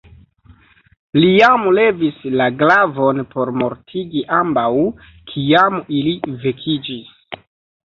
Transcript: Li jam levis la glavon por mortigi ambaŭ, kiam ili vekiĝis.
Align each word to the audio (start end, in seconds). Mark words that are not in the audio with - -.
Li 1.17 1.27
jam 1.33 1.67
levis 1.79 2.23
la 2.41 2.47
glavon 2.63 3.21
por 3.35 3.53
mortigi 3.63 4.25
ambaŭ, 4.41 4.73
kiam 5.35 5.81
ili 6.01 6.19
vekiĝis. 6.49 7.17